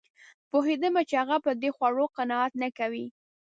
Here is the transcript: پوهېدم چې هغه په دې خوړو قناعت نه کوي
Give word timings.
پوهېدم 0.49 0.95
چې 1.09 1.15
هغه 1.21 1.37
په 1.45 1.51
دې 1.61 1.69
خوړو 1.75 2.05
قناعت 2.17 2.53
نه 2.61 2.69
کوي 2.77 3.05